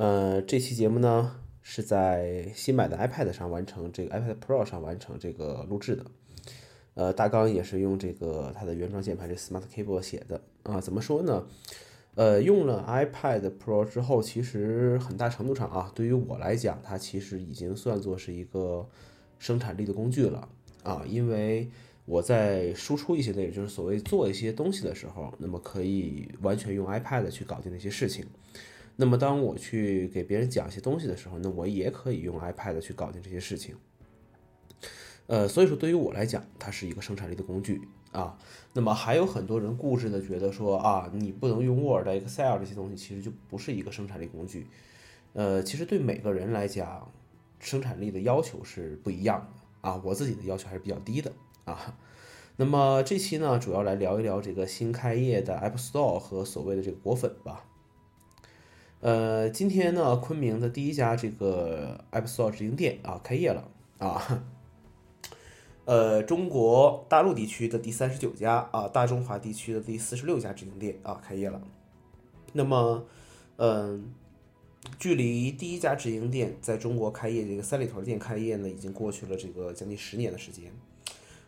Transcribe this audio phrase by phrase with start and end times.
[0.00, 6.06] 呃，这期节目呢是在新买的 iPad 上完成，这个 iPad Pro 上完成这个录制的。
[6.94, 10.80] 呃，大纲也是用这个它的原装键盘这 Smart Keyboard 写的啊。
[10.80, 11.46] 怎么说呢？
[12.14, 18.88] 呃，用了 iPad Pro 之后，其实很大程度上啊，对于我来讲，它其实已经算作是一个
[19.38, 20.48] 生产力的工具了
[20.82, 21.02] 啊。
[21.06, 21.68] 因为
[22.06, 28.24] 我在输出一些内容，就是所谓做一些东西的时候，那么可以完全用 iPad 去搞定那些事情。
[29.00, 33.74] 那么当我去给别人讲一些东西的时候，那我也可以用 iPad 去搞定这些事情。
[35.26, 37.80] 呃，所以说对于我来讲，它是一个生产力的工具
[38.12, 38.36] 啊。
[38.74, 44.66] 那么还有很多人固执的觉得说啊，你不能用 Word、Excel 这些东西，其实就不是一个生产力工具。
[45.32, 47.10] 呃，其实对每个人来讲，
[47.58, 49.98] 生产力的要求是不一样的啊。
[50.04, 51.32] 我自己的要求还是比较低的
[51.64, 51.96] 啊。
[52.56, 57.64] 那么这期呢，主要来聊一聊这个新开业的 App Store 和所谓的这个果粉吧。
[59.00, 63.66] 呃，今天呢，昆明的第一家这个 App Store 直营店啊开业了
[63.96, 64.44] 啊。
[65.86, 71.62] 呃，中国大陆地区的第三十九家啊，大中华地区的第四十六家直营店啊，开业了。
[72.52, 73.06] 那么，
[73.56, 74.12] 嗯，
[74.98, 80.70] 距离第一家直营店在中国开业这个三里屯店开业呢，已经过去了这个将近十年的时间。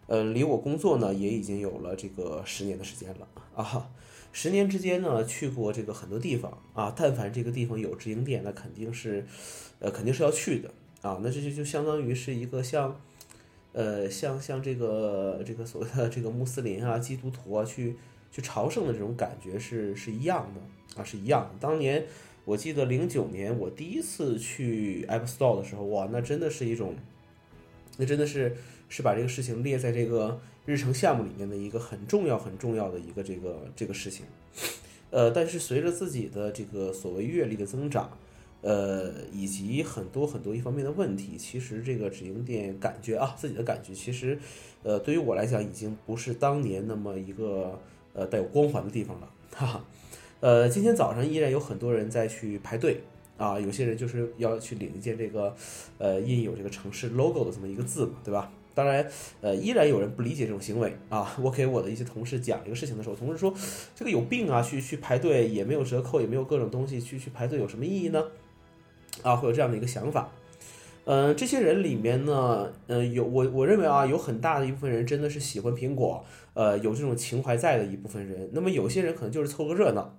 [0.06, 3.90] 呃，离我工作呢，也已经有了这个十年的时间了啊。
[4.32, 9.24] 十年之间呢，去过这个很多地方啊，但凡这个地方有直营店，那肯定是，
[9.78, 10.70] 呃，肯定是要去的
[11.02, 11.20] 啊。
[11.22, 13.00] 那这就就相当于是一个像。
[13.74, 17.96] 呃，像像这个这个所谓的这个穆斯林啊、基督徒啊，去
[18.30, 21.54] 去朝圣的这种感觉是是一样的啊，是一样的。
[21.58, 22.04] 当年
[22.44, 26.94] 我记得零九年我第一次去 App Store 的时候，哇，那真的是一种，
[27.96, 28.54] 那真的是
[28.92, 34.26] 是把这个事情列在这个日程项目里面的一个很重要很重要的一个这个这个事情。
[35.10, 38.10] 呃，但是随着自己的这个所谓阅历的增长。
[38.64, 44.38] 呃，以及很多很多一方面的问题，其实这个直营店感觉啊，自己的感觉，其实，
[44.84, 47.76] 呃，对于我来讲，已经不是当年那么一个
[48.12, 49.84] 呃带有光环的地方了，哈哈。
[50.38, 53.00] 呃，今天早上依然有很多人在去排队
[53.36, 55.52] 啊，有些人就是要去领一件这个
[55.98, 58.48] 呃印有这个城市 logo 的这么一个字嘛，对吧？
[58.74, 59.06] 当然，
[59.40, 61.34] 呃，依然有人不理解这种行为啊。
[61.42, 63.52] 我给我的一些同事讲这个事情的时候，同事说
[63.94, 68.24] 这个有病啊，去去排队也没有折扣，也没有各种东西，去去排队有什么意义呢？
[69.22, 70.32] 啊，会有这样的一个想法，
[71.04, 76.24] 嗯，这些人里面呢，嗯，有我我认为啊，有很大的一部分人真的是喜欢苹果，
[76.54, 78.48] 呃，有这种情怀在的一部分人。
[78.52, 80.18] 那么有些人可能就是凑个热闹，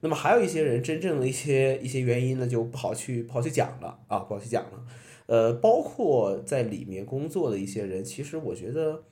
[0.00, 4.82] 那么还有一些人真正的一些一些原因呢，就不好去不好去讲了啊，不好去讲了。
[5.26, 9.04] 呃，包括在里面工作的一些人，其实我觉得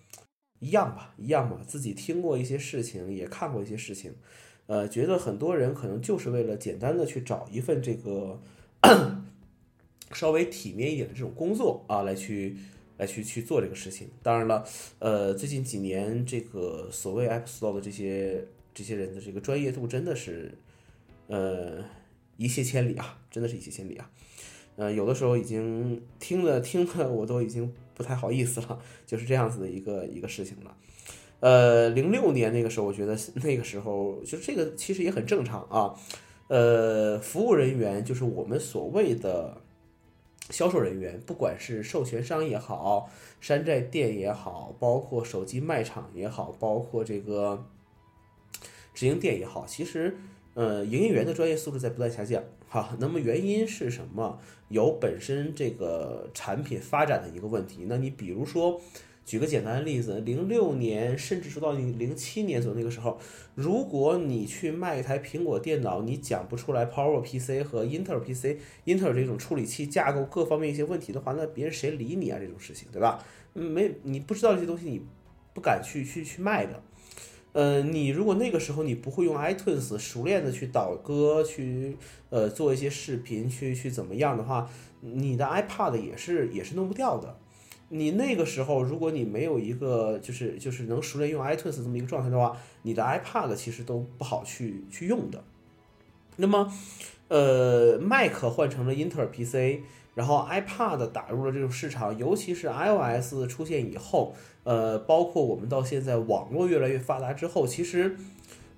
[0.59, 4.15] 一样吧，一样吧，自己听过一些事情，也看过一些事情，
[4.67, 8.41] 呃，觉得很多人可能就是为了简单的去找一份这个。
[10.13, 12.57] 稍微体面一点的这种工作啊，来去
[12.99, 14.07] 来去去做这个事情。
[14.23, 14.65] 当然了，
[15.01, 20.57] 呃，最近几年这个所谓 App Store 的这些这些人的这个专业度真的是，
[21.27, 21.83] 呃，
[22.37, 24.09] 一泻千里啊，真的是一泻千里啊。
[24.77, 30.77] 呃，有的时候已经听了听了，我都已经不太好意思了，就是这样子的一个一个事情了。
[31.41, 35.95] 呃，零六年那个时候，我觉得那个时候就这个其实也很正常啊。
[36.49, 39.57] 呃，服务人员就是我们所谓的
[40.51, 43.09] 销售人员，不管是授权商也好，
[43.41, 47.67] 山寨店也好，包括手机卖场也好，包括这个
[48.93, 50.17] 直营店也好，其实，
[50.55, 52.43] 呃，营业员的专业素质在不断下降。
[52.69, 54.41] 哈，那么原因是什么？
[54.69, 57.85] 有本身这个产品发展的一个问题。
[57.87, 58.81] 那你比如说。
[59.27, 63.19] 举个简单的例子，零六年甚至说到你零七年左右那个时候，
[63.55, 72.39] 如果你去卖一台苹果电脑，你讲不出来 Power PC 和 Intel PC、Intel 这种处理器架构各方面一些问题的话，那别人谁理你啊？
[72.39, 73.25] 这种事情，对吧？
[73.55, 75.01] 没你不知道这些东西，你
[75.55, 76.83] 不敢去去去卖的。
[77.55, 81.97] 呃，你如果那个时候你不会用 iTunes 熟练的去导歌，去
[82.29, 84.69] 呃做一些视频，去去怎么样的话，
[85.01, 87.39] 你的 iPad 也是也是弄不掉的。
[87.91, 95.45] 你那个时候，如果你没有一个就是就是能熟练用 iTunes 这么一个状态的话，你的 iPad 其实都不好去去用的。
[96.37, 96.73] 那么，
[97.29, 99.81] 呃，Mac 换成了英特尔 PC，
[100.14, 108.16] 然后 iPad 打入了这种市场，尤其是 iOS 出现以后，呃，包括我们到现在网络越来越发达之后，其实，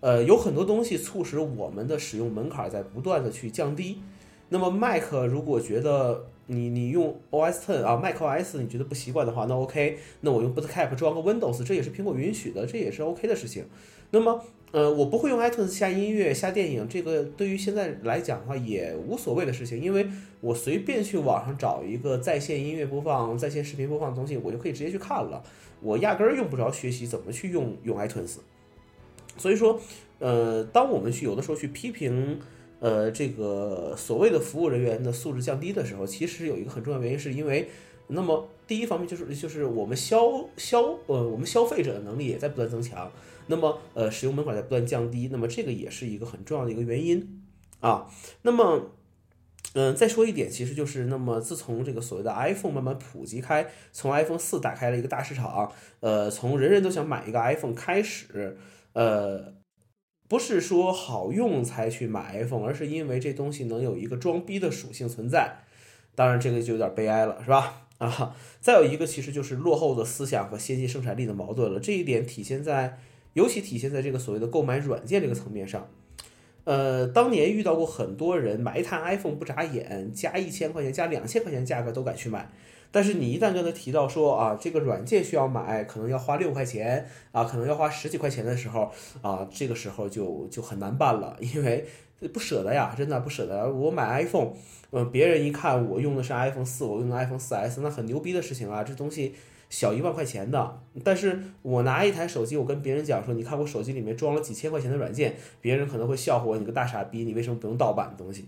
[0.01, 4.01] 呃，有很多东西促使我们的使用门槛在不断的去降低。
[4.49, 13.65] 那么 Mac 如果觉得你你用 OS Ten 啊，Mac OS 你觉得不习惯的话，那 OK，那我用 Bootcamp 装个 Windows，这也是苹果允许的，这也是 OK 的事情。
[14.13, 14.41] 那么
[14.73, 20.07] 呃，我不会用 iTunes 下音乐、下电影，这个对于现在来讲的话也无所谓的事情，因为
[20.41, 25.43] 我随便去网上找一个在线音乐播放、在线视频播放的东西，我就可以直接去看了，
[25.81, 28.37] 我压根儿用不着学习怎么去用用 iTunes。
[29.39, 29.81] 所以说，
[30.19, 32.39] 呃，当我们去有的时候去批评，
[32.81, 37.69] 呃，这个所谓的服务人员的素质降低的时候，其实有一个很重要原因，是因为，
[38.09, 43.11] 那么第一方面就是就是我们消消呃我们消费者的能力也在不断增强，
[43.49, 47.43] 那么呃使用门槛在不断降低，那么这个也是一个很重要的一个原因
[47.81, 48.09] 啊。
[48.43, 48.91] 那么，
[49.75, 58.57] 嗯，再说一点，其实就是那么自从这个所谓的 iPhone 慢慢普及开，从 iPhone 四打开了一个大市场，呃，从人人都想买一个 iPhone 开始。
[58.95, 59.53] 呃，
[60.29, 65.59] 不是说好用才去买 iPhone，而是因为这东西能有一个装逼的属性存在。
[66.15, 67.83] 当然，这个就有点悲哀了，是吧？
[67.99, 71.79] 啊，再有一个其实就是落后的思想和先进生产力的矛盾了。
[71.79, 72.99] 这一点体现在，
[73.37, 75.87] 尤其体现在这个所谓的购买软件这个层面上。
[76.65, 82.51] 呃，当年遇到过很多人买一台 iPhone 不眨眼，加一千块钱、加两千块钱价格都敢去买。
[82.91, 88.91] 但是你一旦跟他提到说啊，这个软件需要买，可能要花六块钱啊，可能要花十几块钱的时候
[89.21, 91.85] 啊，这个时候就就很难办了， 因为
[92.33, 93.71] 不舍得呀，真的不舍得。
[93.71, 94.55] 我买 iPhone，
[94.93, 99.35] 嗯，别人一看我用的是 iPhone 四，我用的 iPhone 四 S，那很牛逼的事情啊，这东西
[99.69, 100.81] 小一万块钱的。
[101.05, 108.47] 但是我拿一台手机，我跟别人讲说，你看我手机里面装了几千块钱的软件，别人可能会笑话我，你个大傻逼，你为什么不用盗版的东西？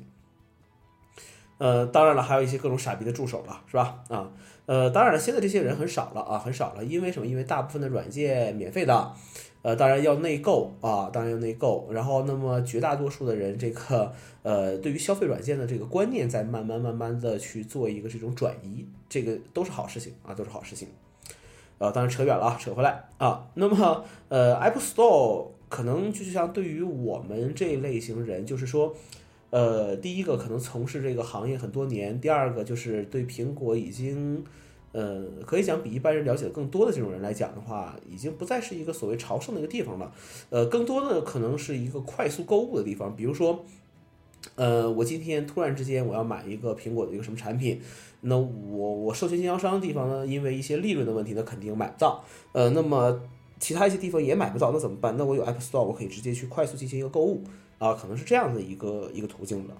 [1.59, 4.05] 呃，当然了，还有一些各种傻逼的助手了，是吧？
[4.09, 4.31] 啊，
[4.67, 7.26] 呃，当然了，现在这些人很少了啊，很少了，因为什么？
[7.26, 9.12] 因为大部分的软件免费的，
[9.62, 11.88] 呃，当然要内购啊，当然要内购。
[11.91, 14.12] 然后，那么绝大多数的人，这个
[14.44, 20.87] 呃，对于消费软件的这个观念，在慢慢慢慢的去做一个这种转移，这个都是好事情啊，都是好事情。
[21.79, 28.95] 呃，当然扯远了啊，扯回来啊，那么呃，Apple Store 可能就像对于我们这一类型人，就是说。
[29.51, 34.45] 呃，第一个可能从事这个行业很多年，第二个就是对苹果已经，
[34.93, 40.13] 呃，可以讲比一般人了解的更多的这种人来讲的话，已经不再是一个所谓朝圣的一个地方了。
[40.51, 43.17] 呃，更多的可能是一个快速购物的地方。
[43.17, 43.65] 比如说，
[44.55, 47.81] 呃，我今天突然之间我要买一个苹果的一个什么产品，
[48.23, 48.45] 那我
[48.95, 52.25] 我授权经销商的地方呢，因为一些利润的问题，那肯定买不到。
[52.53, 53.21] 呃，那么
[53.61, 55.17] 其他一些地方也买不到，那怎么办？
[55.17, 57.43] 那我有 App Store，我可以直接去快速进行一个购物。
[57.79, 59.75] 啊，可能是这样的一个一个途径的，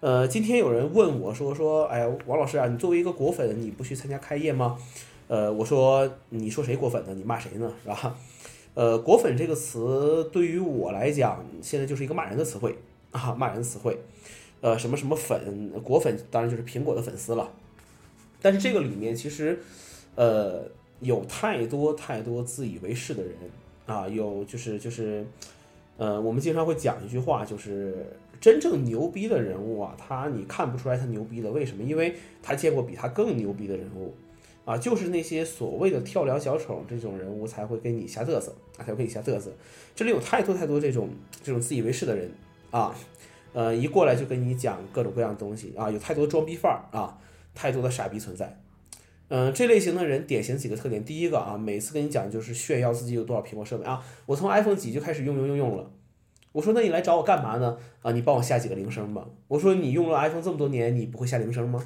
[0.00, 4.76] 呃，今天有人问我说说，哎呀，王老师啊，你作为一个果粉，你不去参加开业吗？
[5.28, 7.14] 呃，我说，你说谁果粉呢？
[7.14, 7.72] 你骂谁呢？
[7.84, 8.16] 是吧？
[8.74, 12.74] 呃，果粉这个词对于我来讲，现在就是一个骂人的词汇
[13.10, 13.98] 啊，骂人词汇。
[14.60, 17.50] 呃，什么什么粉，果粉当然就是苹果的粉丝了。
[18.42, 19.58] 但是这个里面其实，
[20.14, 20.62] 呃，
[21.00, 23.32] 有太多太多自以为是的人
[23.86, 25.26] 啊，有就是就是。
[25.96, 27.94] 呃，我们经常会讲一句话，就是
[28.40, 31.82] 真正牛逼的人物啊，他你看不出来他牛逼的，为什么？
[31.82, 34.14] 因为他见过比他更牛逼的人物，
[34.64, 39.52] 啊，就是那些所谓的跳梁小丑这种人物才会跟你瞎嘚瑟，才会跟你瞎嘚瑟。
[39.94, 41.10] 这里有太多太多这种
[41.42, 42.30] 这种自以为是的人
[42.70, 42.94] 啊，
[43.52, 47.18] 呃，一过来就跟你讲各种各样的东西啊，有太多装逼范儿啊，
[47.54, 48.60] 太多的傻逼存在。
[49.28, 51.04] 嗯，这类型的人典型几个特点。
[51.04, 55.90] 第一个啊，每次跟你讲就是炫耀自己有多少苹果设备啊，我从 iPhone 几就开始用用用用了。
[56.52, 57.78] 我说那你来找我干嘛呢？
[58.02, 59.24] 啊，你帮我下几个铃声吧。
[59.46, 61.84] 我说你用了 iPhone 这么多年，你不会下铃声吗？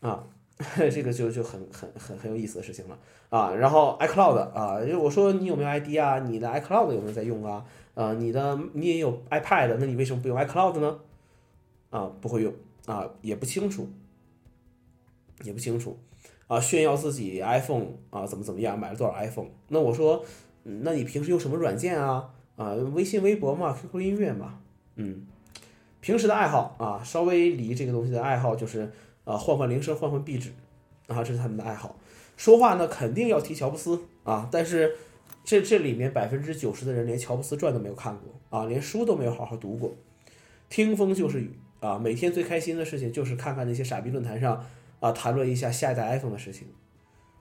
[0.00, 0.26] 啊，
[0.90, 2.98] 这个就就很很很很有意思的事情了
[3.30, 3.54] 啊。
[3.54, 6.18] 然后 iCloud 啊，我说你有没有 ID 啊？
[6.20, 7.64] 你的 iCloud 有没有在用啊？
[7.94, 10.98] 啊，你的你也有 iPad，那你为什么不用 iCloud 呢？
[11.90, 12.52] 啊，不会用
[12.86, 13.88] 啊，也不清楚。
[15.44, 15.98] 也不清楚，
[16.46, 19.48] 啊，炫耀自己 iPhone 啊，怎么怎么样，买了多少 iPhone？
[19.66, 20.24] 那我说，
[20.62, 22.30] 那你平时用什么软件啊？
[22.54, 24.60] 啊，微信、微博嘛，QQ 音乐嘛，
[24.94, 25.26] 嗯，
[26.00, 28.92] 平时的爱好啊，稍微离这个东西的爱好就是
[29.24, 30.52] 啊，换换铃声，换换壁纸，
[31.06, 31.96] 啊，这是他们的爱好。
[32.36, 34.94] 说话呢，肯定要提乔布斯啊，但是
[35.44, 39.92] 这这里面百分之九十的人连乔布斯传都没有看过啊，连书都没有好好读过，
[40.68, 41.50] 听风就是雨
[41.80, 44.64] 啊，每天最开心的事情就是看看那些傻逼论坛上。
[45.02, 46.68] 啊，谈论一下下一代 iPhone 的事情，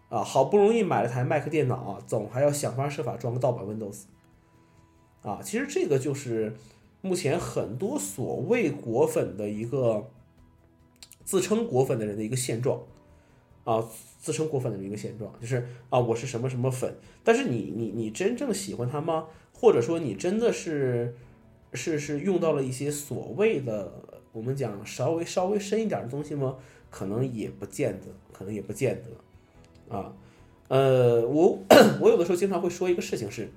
[0.10, 4.06] 啊，好不容易买了台 Mac 电脑啊，总还要想方设法装个盗版 Windows，
[5.22, 6.56] 啊，其实这个就是
[7.02, 10.10] 目前很多所谓果粉的一个
[11.24, 12.82] 自称果粉的人的一个现状，
[13.64, 13.88] 啊，
[14.20, 19.28] 自称果粉的人一个现状，就是啊，我是什么什么粉，但是你你你真正喜欢他吗？
[19.54, 21.16] 或者说你真的是
[21.74, 23.92] 是是用到了一些所谓的
[24.32, 26.58] 我们讲稍微稍微深一点的东西吗？
[26.90, 30.14] 可能也不见得，可能也不见得，啊，
[30.68, 31.60] 呃，我
[32.02, 33.50] 我有的时候经常会说一个事情是，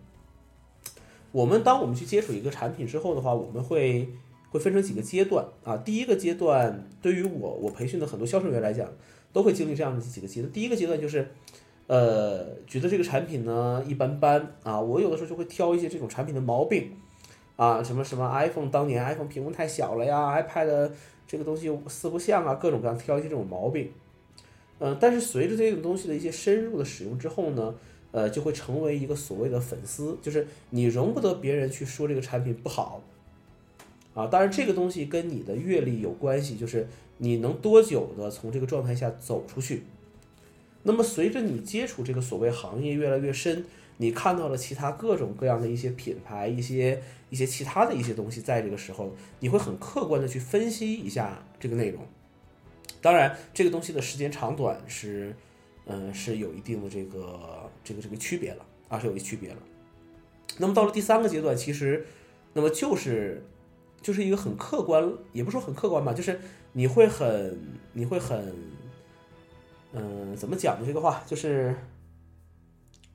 [1.33, 4.09] 我们当我们去接触一个产品之后的话，我们会
[4.55, 5.77] 会分成几个阶段啊。
[5.79, 8.89] 第一个阶段，对于我我培训的很多销售员来讲，
[9.33, 10.53] 都会经历这样的几个阶段。
[10.53, 11.29] 第一个阶段就是，
[11.89, 16.93] 呃，觉得这个产品呢一般般啊，我有的时候就会挑一些这种产品的毛病
[17.57, 20.91] 啊，什么什么 iPhone 当年 iPhone 屏幕太小了呀，iPad
[21.27, 23.91] 这个东西四不像啊，各种各样挑一些这种毛病。
[24.79, 27.75] 嗯，但是随着这种东西的一些深入的使用之后呢，
[28.13, 33.03] 呃，就会成为一个所谓的粉丝，就是你容不得别人去说这个产品不好，
[34.15, 39.83] 啊，当然这个东西跟你的阅历有关系，就是你能多久的从这个状态下走出去。
[40.85, 43.65] 那么随着你接触这个所谓行业越来越深，
[43.97, 52.01] 你看到了其他各种各样的一些品牌、一些一些其他的一些东西，在这个时候，你会很客观的去分析一下这个内容。
[53.03, 55.35] 当然，这个东西的时间长短是。
[55.87, 59.59] 嗯，是有一定的这个这个这个区别了啊，是有一区别了。
[60.57, 62.07] 那么到了第三个阶段，其实，
[62.55, 63.45] 那么就是
[64.05, 66.39] 就是一个很客观，也不说很客观吧，就是
[66.75, 67.59] 你会很
[67.95, 68.55] 你会很，
[69.95, 71.75] 嗯，怎么讲的这个话，就是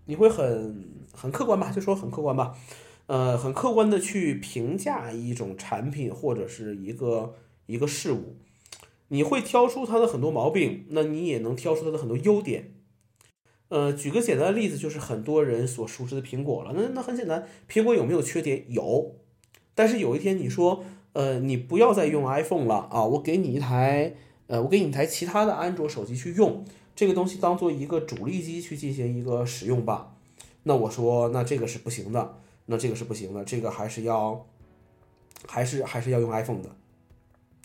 [0.05, 2.58] 你会很很客观吧，就说很客观吧，
[3.05, 7.36] 呃，很客观的去评价一种产品或者是一个
[7.67, 8.38] 一个事物。
[9.10, 12.74] 你会挑出它的很多毛病，那你也能挑出它的很多优点。
[13.67, 16.74] 呃，举个简单的例子，就是很多人所熟知的苹果了。
[16.75, 18.65] 那那很简单，苹果有没有缺点？
[18.69, 19.15] 有。
[19.80, 20.84] 但是有一天你说，
[21.14, 24.14] 呃，你不要再用 iPhone 了啊，我给你一台，
[24.48, 30.14] 呃，我给你一台其他的安卓手机去用，这个东西当做一个主力机去进行一个使用吧。
[30.64, 34.46] 那我说，那这个是不行的，那这个是不行的，这个还是要，
[35.48, 36.70] 还是还是要用 iPhone 的，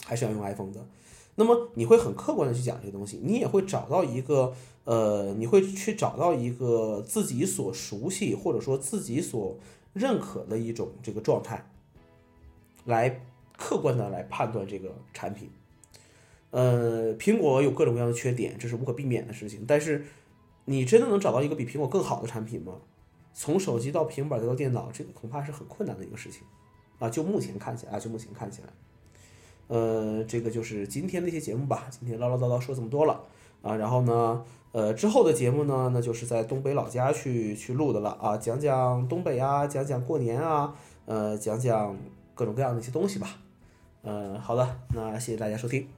[0.04, 0.86] 还是要用 iPhone 的。
[1.34, 4.54] 那么你会很客观的去讲这个东西，你也会找到一个，
[4.84, 9.58] 呃，你会去找到一个自己所熟悉或者说自己所
[9.92, 11.66] 认可的一种这个状态，
[12.84, 13.20] 来
[13.56, 15.50] 客观的来判断这个产品。
[16.50, 19.64] 呃，苹果有各种各样的缺点，这是无可避免的事情。
[19.66, 20.04] 但是，
[20.66, 22.74] 你真的能找到一个比苹果更好的产品吗？
[23.32, 26.42] 从手机到平板再到电脑，这个恐怕是很困难的一个事情
[27.00, 27.10] 啊！
[27.10, 28.68] 就目前看起来，就目前看起来。
[29.66, 31.88] 呃，这个就是今天的一些节目吧。
[31.90, 33.24] 今天唠唠叨叨说这么多了
[33.60, 40.76] 啊，然后呢，呃，之后的节目呢，那就是在东北老家去去录的了啊，讲讲东北啊，讲讲过年啊，
[41.06, 41.96] 呃，讲讲
[42.34, 43.28] 各种各样的一些东西吧。
[44.02, 45.88] 嗯，好的，那谢谢大家收听。